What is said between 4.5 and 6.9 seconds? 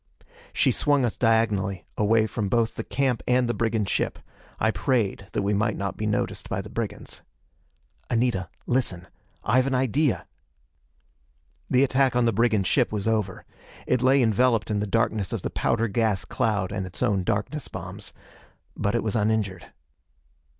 I prayed that we might not be noticed by the